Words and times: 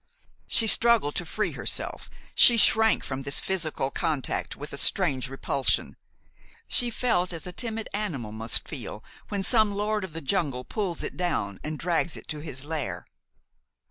She 0.47 0.65
struggled 0.65 1.13
to 1.13 1.27
free 1.27 1.51
herself. 1.51 2.09
She 2.33 2.57
shrank 2.57 3.03
from 3.03 3.21
this 3.21 3.39
physical 3.39 3.91
contact 3.91 4.55
with 4.55 4.73
a 4.73 4.77
strange 4.79 5.29
repulsion. 5.29 5.95
She 6.67 6.89
felt 6.89 7.31
as 7.31 7.45
a 7.45 7.51
timid 7.51 7.87
animal 7.93 8.31
must 8.31 8.67
feel 8.67 9.03
when 9.29 9.43
some 9.43 9.75
lord 9.75 10.03
of 10.03 10.13
the 10.13 10.19
jungle 10.21 10.63
pulls 10.63 11.03
it 11.03 11.15
down 11.17 11.59
and 11.63 11.77
drags 11.77 12.17
it 12.17 12.27
to 12.29 12.39
his 12.39 12.65
lair. 12.65 13.05